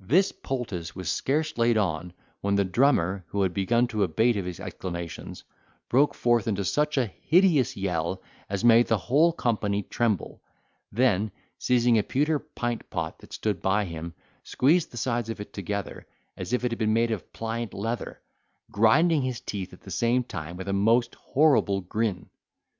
[0.00, 4.44] This poultice was scarce laid on, when the drummer, who had begun to abate of
[4.44, 5.42] his exclamations,
[5.88, 10.40] broke forth into such a hideous yell as made the whole company tremble,
[10.92, 14.14] then, seizing a pewter pint pot that stood by him,
[14.44, 16.06] squeezed the sides of it together,
[16.36, 18.20] as if it had been made of pliant leather,
[18.70, 22.30] grinding his teeth at the same time with a most horrible grin.